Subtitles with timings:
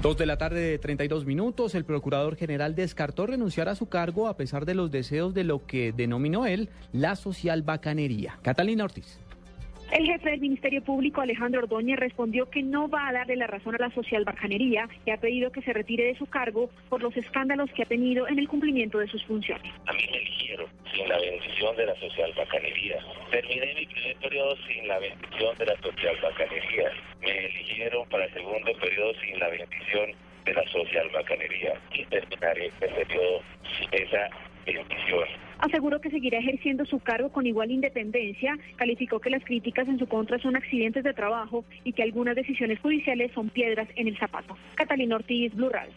[0.00, 4.28] Dos de la tarde de 32 minutos, el procurador general descartó renunciar a su cargo
[4.28, 8.38] a pesar de los deseos de lo que denominó él la social bacanería.
[8.42, 9.18] Catalina Ortiz.
[9.90, 13.74] El jefe del Ministerio Público, Alejandro Ordóñez, respondió que no va a darle la razón
[13.74, 17.16] a la social bacanería y ha pedido que se retire de su cargo por los
[17.16, 19.72] escándalos que ha tenido en el cumplimiento de sus funciones.
[19.86, 22.98] A mí me eligieron sin la bendición de la social bacanería.
[23.30, 26.92] Terminé mi primer periodo sin la bendición de la social bacanería.
[27.22, 27.77] Me eligieron
[28.68, 30.10] segundo periodo sin la bendición
[30.44, 33.42] de la social bacanería y terminaré el periodo
[33.78, 34.28] sin esa
[34.66, 35.28] bendición.
[35.58, 40.06] Aseguró que seguirá ejerciendo su cargo con igual independencia, calificó que las críticas en su
[40.06, 44.56] contra son accidentes de trabajo y que algunas decisiones judiciales son piedras en el zapato.
[44.76, 45.92] Catalina Ortiz, Blue Radio.